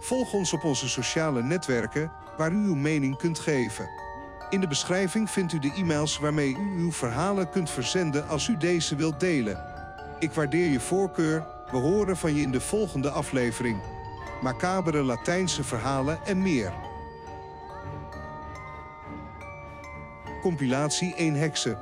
[0.00, 3.88] Volg ons op onze sociale netwerken waar u uw mening kunt geven.
[4.50, 8.56] In de beschrijving vindt u de e-mails waarmee u uw verhalen kunt verzenden als u
[8.56, 9.64] deze wilt delen.
[10.18, 11.46] Ik waardeer je voorkeur.
[11.70, 13.80] We horen van je in de volgende aflevering.
[14.42, 16.72] Macabere Latijnse verhalen en meer.
[20.40, 21.78] Compilatie 1 Heksen.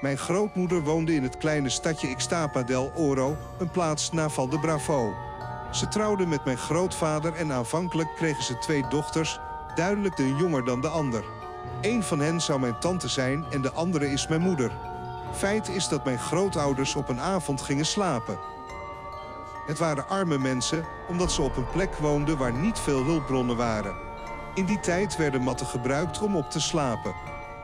[0.00, 4.58] Mijn grootmoeder woonde in het kleine stadje Ixtapa del Oro, een plaats na Val de
[4.58, 5.27] Bravo.
[5.70, 9.40] Ze trouwde met mijn grootvader en aanvankelijk kregen ze twee dochters,
[9.74, 11.24] duidelijk de jonger dan de ander.
[11.80, 14.72] Eén van hen zou mijn tante zijn en de andere is mijn moeder.
[15.32, 18.38] Feit is dat mijn grootouders op een avond gingen slapen.
[19.66, 23.96] Het waren arme mensen, omdat ze op een plek woonden waar niet veel hulpbronnen waren.
[24.54, 27.14] In die tijd werden matten gebruikt om op te slapen.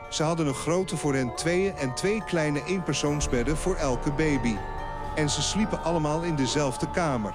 [0.09, 4.55] Ze hadden een grote voor hen tweeën en twee kleine eenpersoonsbedden voor elke baby.
[5.15, 7.33] En ze sliepen allemaal in dezelfde kamer.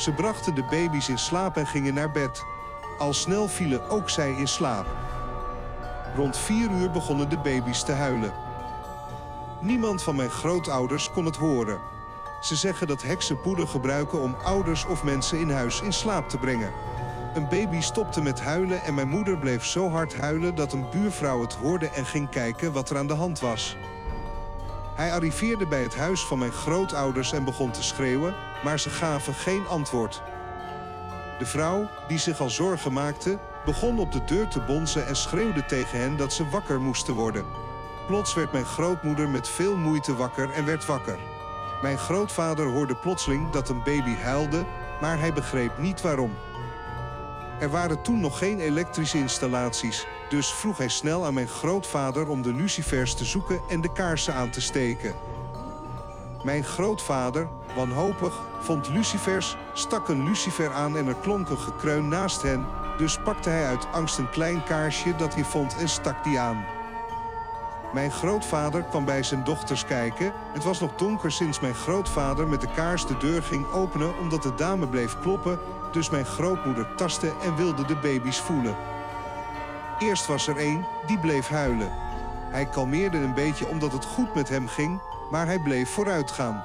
[0.00, 2.44] Ze brachten de baby's in slaap en gingen naar bed.
[2.98, 4.86] Al snel vielen ook zij in slaap.
[6.16, 8.32] Rond vier uur begonnen de baby's te huilen.
[9.60, 11.80] Niemand van mijn grootouders kon het horen.
[12.40, 16.38] Ze zeggen dat heksen poeder gebruiken om ouders of mensen in huis in slaap te
[16.38, 16.72] brengen.
[17.34, 21.40] Een baby stopte met huilen en mijn moeder bleef zo hard huilen dat een buurvrouw
[21.40, 23.76] het hoorde en ging kijken wat er aan de hand was.
[24.94, 29.34] Hij arriveerde bij het huis van mijn grootouders en begon te schreeuwen, maar ze gaven
[29.34, 30.22] geen antwoord.
[31.38, 35.64] De vrouw, die zich al zorgen maakte, begon op de deur te bonzen en schreeuwde
[35.64, 37.44] tegen hen dat ze wakker moesten worden.
[38.06, 41.18] Plots werd mijn grootmoeder met veel moeite wakker en werd wakker.
[41.82, 44.64] Mijn grootvader hoorde plotseling dat een baby huilde,
[45.00, 46.32] maar hij begreep niet waarom.
[47.60, 52.42] Er waren toen nog geen elektrische installaties, dus vroeg hij snel aan mijn grootvader om
[52.42, 55.14] de lucifers te zoeken en de kaarsen aan te steken.
[56.42, 62.42] Mijn grootvader, wanhopig, vond lucifers, stak een lucifer aan en er klonk een gekreun naast
[62.42, 66.38] hen, dus pakte hij uit angst een klein kaarsje dat hij vond en stak die
[66.38, 66.64] aan.
[67.92, 70.32] Mijn grootvader kwam bij zijn dochters kijken.
[70.52, 74.42] Het was nog donker sinds mijn grootvader met de kaars de deur ging openen omdat
[74.42, 75.58] de dame bleef kloppen,
[75.92, 78.76] dus mijn grootmoeder tastte en wilde de baby's voelen.
[79.98, 81.92] Eerst was er één die bleef huilen.
[82.50, 86.64] Hij kalmeerde een beetje omdat het goed met hem ging, maar hij bleef vooruitgaan.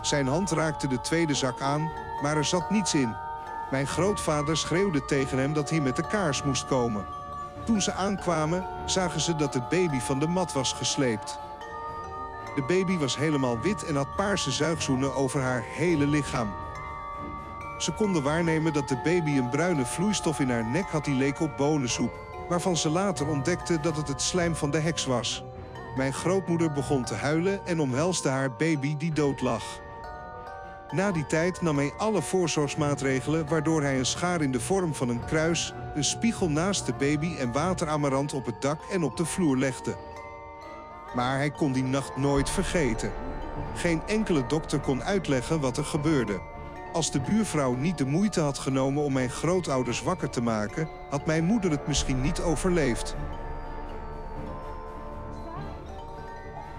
[0.00, 1.90] Zijn hand raakte de tweede zak aan,
[2.22, 3.16] maar er zat niets in.
[3.70, 7.06] Mijn grootvader schreeuwde tegen hem dat hij met de kaars moest komen.
[7.64, 11.38] Toen ze aankwamen, zagen ze dat het baby van de mat was gesleept.
[12.54, 16.48] De baby was helemaal wit en had paarse zuigzoenen over haar hele lichaam.
[17.78, 21.40] Ze konden waarnemen dat de baby een bruine vloeistof in haar nek had die leek
[21.40, 22.12] op bonensoep,
[22.48, 25.44] waarvan ze later ontdekte dat het het slijm van de heks was.
[25.98, 29.62] Mijn grootmoeder begon te huilen en omhelsde haar baby die dood lag.
[30.90, 35.08] Na die tijd nam hij alle voorzorgsmaatregelen waardoor hij een schaar in de vorm van
[35.08, 39.24] een kruis, een spiegel naast de baby en wateramarant op het dak en op de
[39.24, 39.96] vloer legde.
[41.14, 43.12] Maar hij kon die nacht nooit vergeten.
[43.74, 46.40] Geen enkele dokter kon uitleggen wat er gebeurde.
[46.92, 51.26] Als de buurvrouw niet de moeite had genomen om mijn grootouders wakker te maken, had
[51.26, 53.16] mijn moeder het misschien niet overleefd.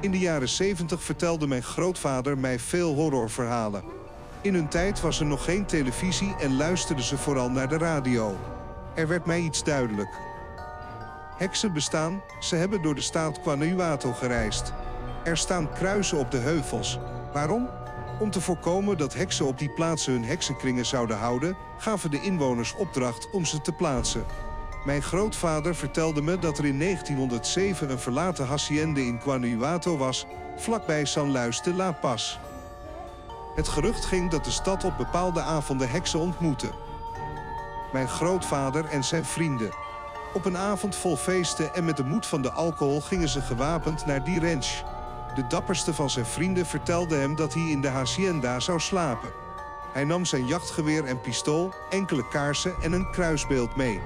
[0.01, 3.83] In de jaren 70 vertelde mijn grootvader mij veel horrorverhalen.
[4.41, 8.37] In hun tijd was er nog geen televisie en luisterden ze vooral naar de radio.
[8.95, 10.09] Er werd mij iets duidelijk.
[11.37, 14.73] Heksen bestaan, ze hebben door de staat Guanajuato gereisd.
[15.23, 16.99] Er staan kruisen op de heuvels.
[17.33, 17.69] Waarom?
[18.19, 22.75] Om te voorkomen dat heksen op die plaatsen hun heksenkringen zouden houden, gaven de inwoners
[22.75, 24.23] opdracht om ze te plaatsen.
[24.85, 30.25] Mijn grootvader vertelde me dat er in 1907 een verlaten haciende in Guanajuato was,
[30.57, 32.37] vlakbij San Luis de La Paz.
[33.55, 36.69] Het gerucht ging dat de stad op bepaalde avonden heksen ontmoette.
[37.93, 39.71] Mijn grootvader en zijn vrienden.
[40.33, 44.05] Op een avond vol feesten en met de moed van de alcohol gingen ze gewapend
[44.05, 44.83] naar die ranch.
[45.35, 49.29] De dapperste van zijn vrienden vertelde hem dat hij in de hacienda zou slapen.
[49.93, 54.01] Hij nam zijn jachtgeweer en pistool, enkele kaarsen en een kruisbeeld mee.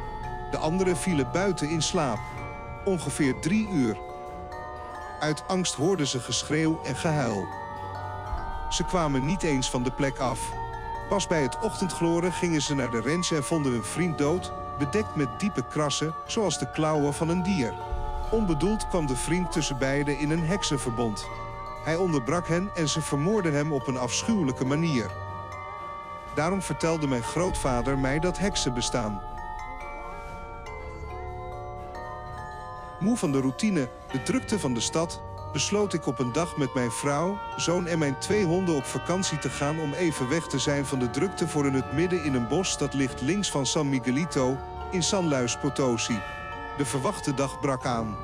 [0.54, 2.20] De anderen vielen buiten in slaap.
[2.86, 3.98] Ongeveer drie uur.
[5.20, 7.46] Uit angst hoorden ze geschreeuw en gehuil.
[8.70, 10.40] Ze kwamen niet eens van de plek af.
[11.10, 15.16] Pas bij het ochtendgloren gingen ze naar de ranch en vonden hun vriend dood, bedekt
[15.16, 17.74] met diepe krassen, zoals de klauwen van een dier.
[18.32, 21.28] Onbedoeld kwam de vriend tussen beiden in een heksenverbond.
[21.84, 25.12] Hij onderbrak hen en ze vermoorden hem op een afschuwelijke manier.
[26.36, 29.22] Daarom vertelde mijn grootvader mij dat heksen bestaan.
[33.04, 35.22] Moe van de routine, de drukte van de stad,
[35.52, 39.40] besloot ik op een dag met mijn vrouw, zoon en mijn twee honden op vakantie
[39.40, 42.34] te gaan om even weg te zijn van de drukte voor in het midden in
[42.34, 44.58] een bos dat ligt links van San Miguelito
[44.92, 46.20] in San Luis Potosi.
[46.78, 48.18] De verwachte dag brak aan.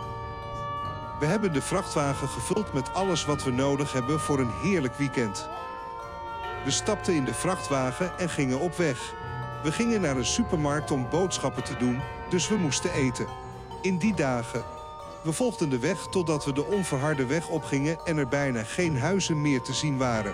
[1.20, 5.50] We hebben de vrachtwagen gevuld met alles wat we nodig hebben voor een heerlijk weekend.
[6.66, 9.14] We stapten in de vrachtwagen en gingen op weg.
[9.64, 13.49] We gingen naar een supermarkt om boodschappen te doen, dus we moesten eten.
[13.82, 14.64] In die dagen.
[15.22, 19.42] We volgden de weg totdat we de onverharde weg opgingen en er bijna geen huizen
[19.42, 20.34] meer te zien waren.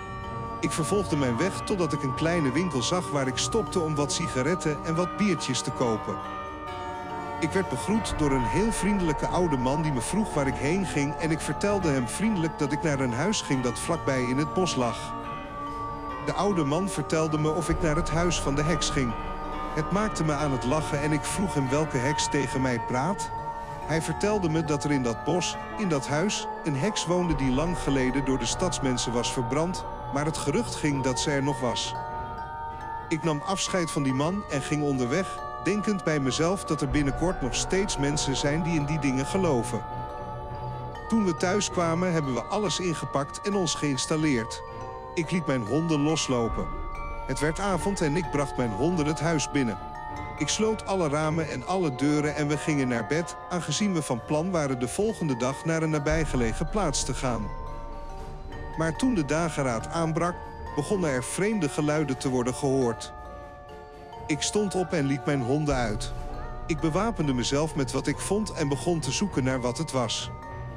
[0.60, 4.12] Ik vervolgde mijn weg totdat ik een kleine winkel zag waar ik stopte om wat
[4.12, 6.16] sigaretten en wat biertjes te kopen.
[7.40, 10.86] Ik werd begroet door een heel vriendelijke oude man die me vroeg waar ik heen
[10.86, 14.38] ging en ik vertelde hem vriendelijk dat ik naar een huis ging dat vlakbij in
[14.38, 15.14] het bos lag.
[16.26, 19.12] De oude man vertelde me of ik naar het huis van de heks ging.
[19.74, 23.30] Het maakte me aan het lachen en ik vroeg hem welke heks tegen mij praat.
[23.86, 27.52] Hij vertelde me dat er in dat bos, in dat huis, een heks woonde die
[27.52, 29.84] lang geleden door de stadsmensen was verbrand,
[30.14, 31.94] maar het gerucht ging dat ze er nog was.
[33.08, 37.42] Ik nam afscheid van die man en ging onderweg, denkend bij mezelf dat er binnenkort
[37.42, 39.84] nog steeds mensen zijn die in die dingen geloven.
[41.08, 44.62] Toen we thuis kwamen hebben we alles ingepakt en ons geïnstalleerd.
[45.14, 46.66] Ik liet mijn honden loslopen.
[47.26, 49.78] Het werd avond en ik bracht mijn honden het huis binnen.
[50.38, 54.24] Ik sloot alle ramen en alle deuren en we gingen naar bed, aangezien we van
[54.26, 57.48] plan waren de volgende dag naar een nabijgelegen plaats te gaan.
[58.78, 60.34] Maar toen de dageraad aanbrak,
[60.74, 63.12] begonnen er vreemde geluiden te worden gehoord.
[64.26, 66.12] Ik stond op en liet mijn honden uit.
[66.66, 70.30] Ik bewapende mezelf met wat ik vond en begon te zoeken naar wat het was.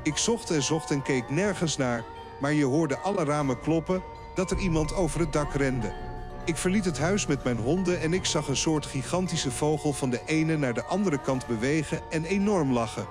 [0.03, 2.03] Ik zocht en zocht en keek nergens naar,
[2.39, 4.01] maar je hoorde alle ramen kloppen
[4.35, 6.08] dat er iemand over het dak rende.
[6.45, 10.09] Ik verliet het huis met mijn honden en ik zag een soort gigantische vogel van
[10.09, 13.07] de ene naar de andere kant bewegen en enorm lachen.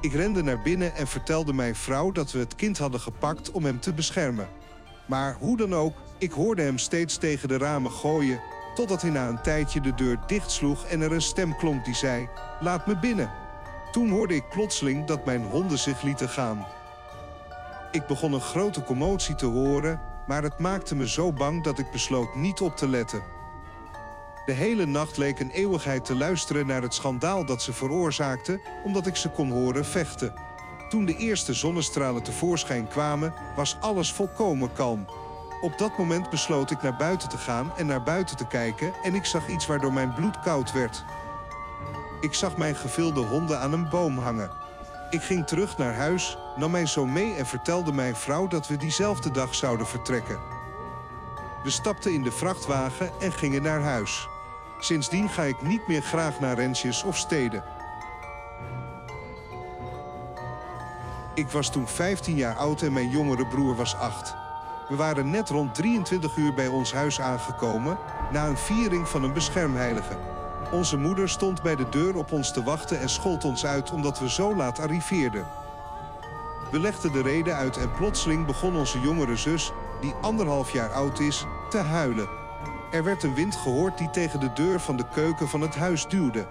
[0.00, 3.64] Ik rende naar binnen en vertelde mijn vrouw dat we het kind hadden gepakt om
[3.64, 4.48] hem te beschermen.
[5.06, 8.40] Maar hoe dan ook, ik hoorde hem steeds tegen de ramen gooien,
[8.74, 12.28] totdat hij na een tijdje de deur dichtsloeg en er een stem klonk die zei:
[12.60, 13.30] Laat me binnen.
[13.92, 16.66] Toen hoorde ik plotseling dat mijn honden zich lieten gaan.
[17.92, 20.00] Ik begon een grote commotie te horen,
[20.30, 23.22] maar het maakte me zo bang dat ik besloot niet op te letten.
[24.46, 29.06] De hele nacht leek een eeuwigheid te luisteren naar het schandaal dat ze veroorzaakten, omdat
[29.06, 30.34] ik ze kon horen vechten.
[30.88, 35.06] Toen de eerste zonnestralen tevoorschijn kwamen, was alles volkomen kalm.
[35.60, 39.14] Op dat moment besloot ik naar buiten te gaan en naar buiten te kijken en
[39.14, 41.04] ik zag iets waardoor mijn bloed koud werd.
[42.20, 44.50] Ik zag mijn gevilde honden aan een boom hangen.
[45.10, 48.76] Ik ging terug naar huis, nam mijn zoon mee en vertelde mijn vrouw dat we
[48.76, 50.38] diezelfde dag zouden vertrekken.
[51.62, 54.28] We stapten in de vrachtwagen en gingen naar huis.
[54.78, 57.64] Sindsdien ga ik niet meer graag naar rensjes of steden.
[61.34, 64.34] Ik was toen 15 jaar oud en mijn jongere broer was 8.
[64.88, 67.98] We waren net rond 23 uur bij ons huis aangekomen
[68.32, 70.29] na een viering van een beschermheilige.
[70.72, 74.18] Onze moeder stond bij de deur op ons te wachten en schold ons uit omdat
[74.18, 75.46] we zo laat arriveerden.
[76.70, 81.20] We legden de reden uit en plotseling begon onze jongere zus, die anderhalf jaar oud
[81.20, 82.28] is, te huilen.
[82.90, 86.06] Er werd een wind gehoord die tegen de deur van de keuken van het huis
[86.06, 86.46] duwde.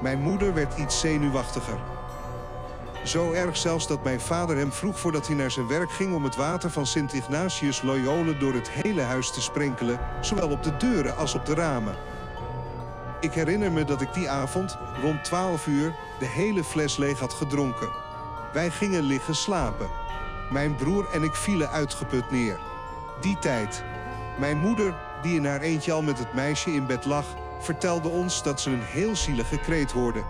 [0.00, 1.78] Mijn moeder werd iets zenuwachtiger.
[3.04, 6.24] Zo erg zelfs dat mijn vader hem vroeg voordat hij naar zijn werk ging om
[6.24, 10.76] het water van Sint Ignatius Loyola door het hele huis te sprenkelen, zowel op de
[10.76, 11.94] deuren als op de ramen.
[13.20, 17.32] Ik herinner me dat ik die avond, rond 12 uur, de hele fles leeg had
[17.32, 17.88] gedronken.
[18.52, 19.88] Wij gingen liggen slapen.
[20.50, 22.60] Mijn broer en ik vielen uitgeput neer.
[23.20, 23.84] Die tijd.
[24.38, 27.24] Mijn moeder, die in haar eentje al met het meisje in bed lag,
[27.60, 30.22] vertelde ons dat ze een heel zielige kreet hoorde.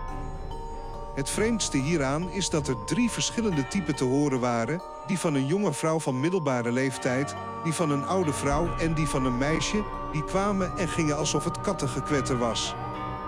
[1.15, 5.45] Het vreemdste hieraan is dat er drie verschillende typen te horen waren: die van een
[5.45, 9.83] jonge vrouw van middelbare leeftijd, die van een oude vrouw en die van een meisje,
[10.11, 12.75] die kwamen en gingen alsof het kattengekwetter was.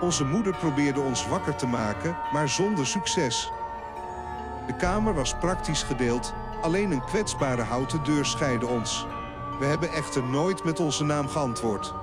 [0.00, 3.50] Onze moeder probeerde ons wakker te maken, maar zonder succes.
[4.66, 9.06] De kamer was praktisch gedeeld, alleen een kwetsbare houten deur scheidde ons.
[9.58, 11.94] We hebben echter nooit met onze naam geantwoord.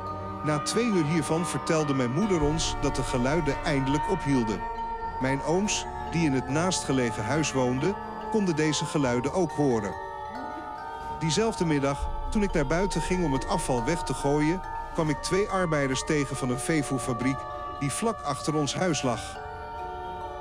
[0.43, 4.61] Na twee uur hiervan vertelde mijn moeder ons dat de geluiden eindelijk ophielden.
[5.19, 7.95] Mijn ooms, die in het naastgelegen huis woonden,
[8.31, 9.93] konden deze geluiden ook horen.
[11.19, 14.61] Diezelfde middag, toen ik naar buiten ging om het afval weg te gooien,
[14.93, 17.37] kwam ik twee arbeiders tegen van een veevoerfabriek
[17.79, 19.37] die vlak achter ons huis lag.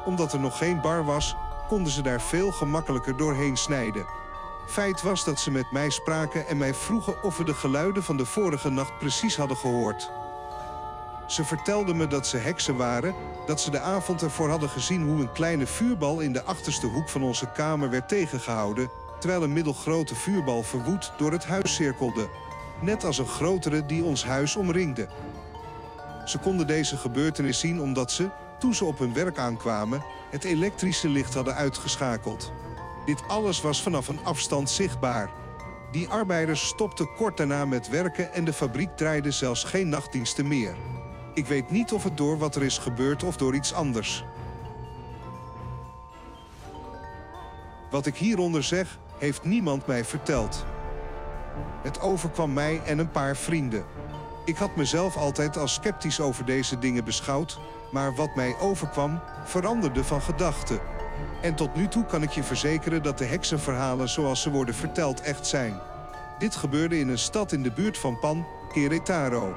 [0.05, 1.37] Omdat er nog geen bar was,
[1.69, 4.07] konden ze daar veel gemakkelijker doorheen snijden.
[4.67, 8.17] Feit was dat ze met mij spraken en mij vroegen of we de geluiden van
[8.17, 10.11] de vorige nacht precies hadden gehoord.
[11.27, 13.15] Ze vertelden me dat ze heksen waren,
[13.47, 17.09] dat ze de avond ervoor hadden gezien hoe een kleine vuurbal in de achterste hoek
[17.09, 22.29] van onze kamer werd tegengehouden, terwijl een middelgrote vuurbal verwoed door het huis cirkelde,
[22.81, 25.09] net als een grotere die ons huis omringde.
[26.25, 31.09] Ze konden deze gebeurtenis zien omdat ze, toen ze op hun werk aankwamen, het elektrische
[31.09, 32.53] licht hadden uitgeschakeld.
[33.07, 35.31] Dit alles was vanaf een afstand zichtbaar.
[35.93, 40.75] Die arbeiders stopten kort daarna met werken en de fabriek draaide zelfs geen nachtdiensten meer.
[41.35, 44.25] Ik weet niet of het door wat er is gebeurd of door iets anders.
[47.91, 50.65] Wat ik hieronder zeg, heeft niemand mij verteld.
[51.83, 53.85] Het overkwam mij en een paar vrienden.
[54.45, 57.59] Ik had mezelf altijd als sceptisch over deze dingen beschouwd,
[57.93, 60.81] maar wat mij overkwam, veranderde van gedachten.
[61.43, 65.21] En tot nu toe kan ik je verzekeren dat de heksenverhalen zoals ze worden verteld
[65.21, 65.81] echt zijn.
[66.39, 69.55] Dit gebeurde in een stad in de buurt van Pan, Querétaro.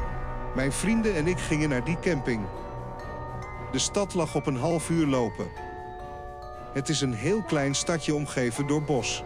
[0.55, 2.41] Mijn vrienden en ik gingen naar die camping.
[3.71, 5.47] De stad lag op een half uur lopen.
[6.73, 9.23] Het is een heel klein stadje omgeven door bos.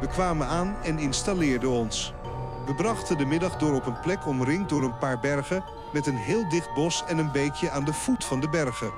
[0.00, 2.12] We kwamen aan en installeerden ons.
[2.66, 6.16] We brachten de middag door op een plek omringd door een paar bergen met een
[6.16, 8.90] heel dicht bos en een beekje aan de voet van de bergen.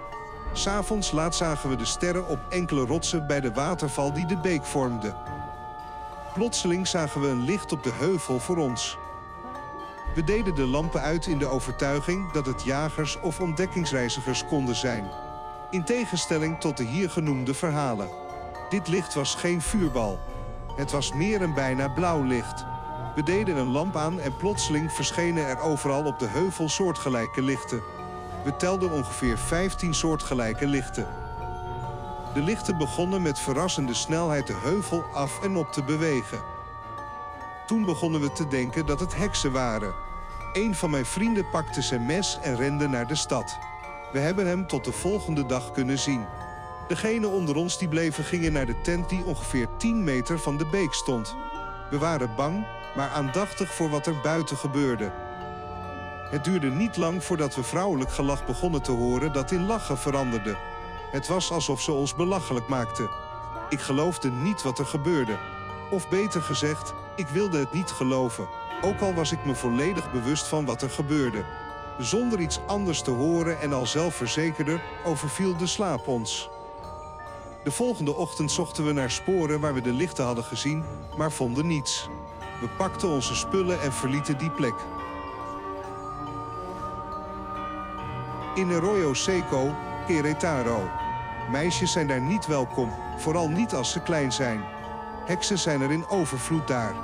[0.53, 4.65] S'avonds laat zagen we de sterren op enkele rotsen bij de waterval die de beek
[4.65, 5.15] vormde.
[6.35, 8.99] Plotseling zagen we een licht op de heuvel voor ons.
[10.15, 15.11] We deden de lampen uit in de overtuiging dat het jagers of ontdekkingsreizigers konden zijn.
[15.71, 18.09] In tegenstelling tot de hier genoemde verhalen.
[18.69, 20.19] Dit licht was geen vuurbal.
[20.81, 22.65] Het was meer een bijna blauw licht.
[23.15, 27.83] We deden een lamp aan en plotseling verschenen er overal op de heuvel soortgelijke lichten.
[28.45, 31.07] We telden ongeveer 15 soortgelijke lichten.
[32.35, 36.41] De lichten begonnen met verrassende snelheid de heuvel af en op te bewegen.
[37.67, 39.95] Toen begonnen we te denken dat het heksen waren.
[40.53, 43.59] Een van mijn vrienden pakte zijn mes en rende naar de stad.
[44.13, 46.27] We hebben hem tot de volgende dag kunnen zien.
[46.91, 50.67] Degenen onder ons die bleven gingen naar de tent die ongeveer 10 meter van de
[50.67, 51.37] beek stond.
[51.91, 52.67] We waren bang,
[52.97, 55.13] maar aandachtig voor wat er buiten gebeurde.
[56.31, 60.57] Het duurde niet lang voordat we vrouwelijk gelach begonnen te horen dat in lachen veranderde.
[61.11, 63.11] Het was alsof ze ons belachelijk maakten.
[63.69, 65.39] Ik geloofde niet wat er gebeurde.
[65.91, 68.49] Of beter gezegd, ik wilde het niet geloven.
[68.81, 71.45] Ook al was ik me volledig bewust van wat er gebeurde.
[71.99, 76.51] Zonder iets anders te horen en al zelfverzekerder overviel de slaap ons.
[77.65, 80.85] De volgende ochtend zochten we naar sporen waar we de lichten hadden gezien,
[81.17, 82.09] maar vonden niets.
[82.61, 84.75] We pakten onze spullen en verlieten die plek.
[88.55, 89.75] In Arroyo Seco,
[90.07, 90.89] Querétaro.
[91.51, 94.65] Meisjes zijn daar niet welkom, vooral niet als ze klein zijn.
[95.25, 96.95] Heksen zijn er in overvloed daar.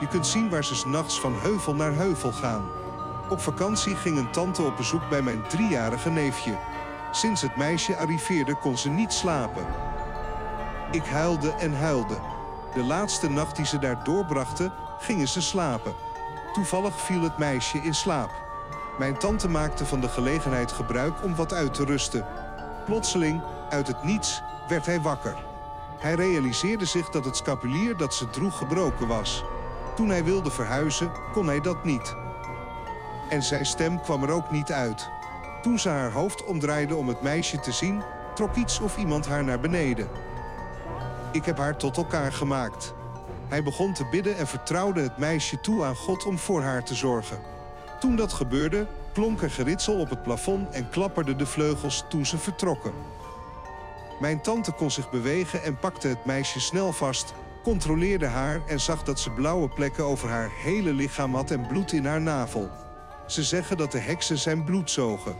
[0.00, 2.68] Je kunt zien waar ze s'nachts van heuvel naar heuvel gaan.
[3.30, 6.58] Op vakantie ging een tante op bezoek bij mijn driejarige neefje.
[7.10, 9.66] Sinds het meisje arriveerde kon ze niet slapen.
[10.90, 12.16] Ik huilde en huilde.
[12.74, 15.94] De laatste nacht die ze daar doorbrachten, gingen ze slapen.
[16.52, 18.30] Toevallig viel het meisje in slaap.
[18.98, 22.26] Mijn tante maakte van de gelegenheid gebruik om wat uit te rusten.
[22.84, 25.36] Plotseling, uit het niets, werd hij wakker.
[25.98, 29.44] Hij realiseerde zich dat het scapulier dat ze droeg gebroken was.
[29.94, 32.14] Toen hij wilde verhuizen, kon hij dat niet.
[33.28, 35.10] En zijn stem kwam er ook niet uit.
[35.62, 38.02] Toen ze haar hoofd omdraaide om het meisje te zien,
[38.34, 40.08] trok iets of iemand haar naar beneden.
[41.36, 42.94] Ik heb haar tot elkaar gemaakt.
[43.48, 46.94] Hij begon te bidden en vertrouwde het meisje toe aan God om voor haar te
[46.94, 47.38] zorgen.
[48.00, 52.38] Toen dat gebeurde, klonk er geritsel op het plafond en klapperden de vleugels toen ze
[52.38, 52.92] vertrokken.
[54.20, 59.02] Mijn tante kon zich bewegen en pakte het meisje snel vast, controleerde haar en zag
[59.02, 62.70] dat ze blauwe plekken over haar hele lichaam had en bloed in haar navel.
[63.26, 65.36] Ze zeggen dat de heksen zijn bloed zogen.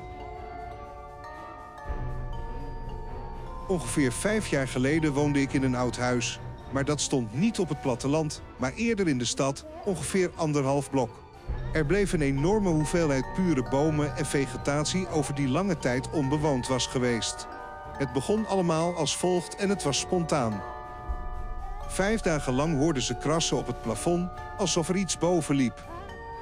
[3.66, 6.40] Ongeveer vijf jaar geleden woonde ik in een oud huis.
[6.72, 11.10] Maar dat stond niet op het platteland, maar eerder in de stad, ongeveer anderhalf blok.
[11.72, 16.86] Er bleef een enorme hoeveelheid pure bomen en vegetatie over die lange tijd onbewoond was
[16.86, 17.46] geweest.
[17.98, 20.62] Het begon allemaal als volgt en het was spontaan.
[21.88, 25.84] Vijf dagen lang hoorden ze krassen op het plafond, alsof er iets boven liep.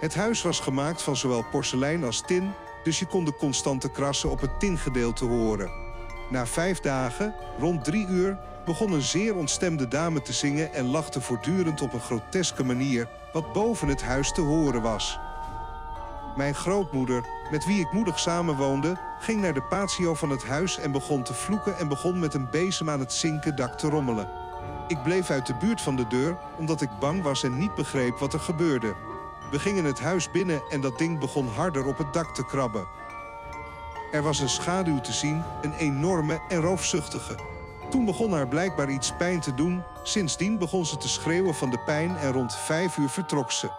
[0.01, 2.51] Het huis was gemaakt van zowel porselein als tin,
[2.83, 5.84] dus je kon de constante krassen op het tingedeelte horen.
[6.31, 11.21] Na vijf dagen, rond drie uur, begon een zeer ontstemde dame te zingen en lachte
[11.21, 15.19] voortdurend op een groteske manier, wat boven het huis te horen was.
[16.37, 20.93] Mijn grootmoeder, met wie ik moedig samenwoonde, ging naar de patio van het huis en
[20.93, 24.29] begon te vloeken en begon met een bezem aan het zinken dak te rommelen.
[24.89, 28.19] Ik bleef uit de buurt van de deur, omdat ik bang was en niet begreep
[28.19, 28.95] wat er gebeurde.
[29.51, 32.87] We gingen het huis binnen en dat ding begon harder op het dak te krabben.
[34.15, 37.35] Er was een schaduw te zien, een enorme en roofzuchtige.
[37.91, 39.83] Toen begon haar blijkbaar iets pijn te doen.
[40.03, 43.71] Sindsdien begon ze te schreeuwen van de pijn en rond vijf uur vertrok ze.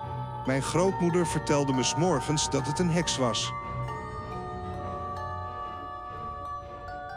[0.46, 3.52] Mijn grootmoeder vertelde me 's morgens dat het een heks was.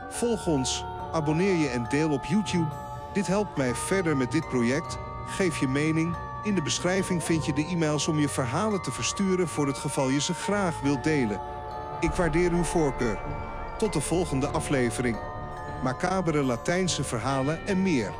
[0.09, 2.73] Volg ons, abonneer je en deel op YouTube.
[3.13, 4.99] Dit helpt mij verder met dit project.
[5.27, 6.17] Geef je mening.
[6.43, 10.09] In de beschrijving vind je de e-mails om je verhalen te versturen voor het geval
[10.09, 11.58] je ze graag wilt delen.
[12.00, 13.19] Ik waardeer uw voorkeur.
[13.78, 15.19] Tot de volgende aflevering.
[15.83, 18.12] Macabere Latijnse verhalen en meer.